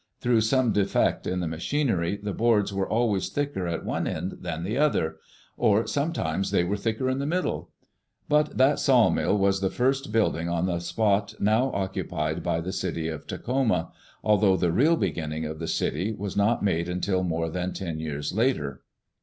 Through 0.19 0.41
some 0.41 0.71
defect 0.71 1.27
in 1.27 1.41
the 1.41 1.47
ma 1.47 1.57
chinery, 1.57 2.17
the 2.19 2.33
boards 2.33 2.73
were 2.73 2.89
always 2.89 3.29
thicker 3.29 3.67
at 3.67 3.85
one 3.85 4.07
end 4.07 4.37
than 4.41 4.63
the 4.63 4.75
other; 4.75 5.17
or 5.57 5.85
sometimes 5.85 6.49
they 6.49 6.63
were 6.63 6.75
thicker 6.75 7.07
in 7.07 7.19
the 7.19 7.27
middle. 7.27 7.69
But 8.27 8.57
that 8.57 8.79
sawmill 8.79 9.37
was 9.37 9.61
the 9.61 9.69
first 9.69 10.11
building 10.11 10.49
on 10.49 10.65
the 10.65 10.79
spot 10.79 11.35
now 11.39 11.69
occupied 11.71 12.41
by 12.41 12.61
the 12.61 12.73
city 12.73 13.09
of 13.09 13.27
Tacoma, 13.27 13.91
although 14.23 14.57
the 14.57 14.71
real 14.71 14.95
begin 14.95 15.29
ning 15.29 15.45
of 15.45 15.59
the 15.59 15.67
city 15.67 16.11
was 16.17 16.35
not 16.35 16.63
made 16.63 16.89
until 16.89 17.21
more 17.21 17.47
than 17.51 17.71
ten 17.71 17.99
years 17.99 18.33
later. 18.33 18.81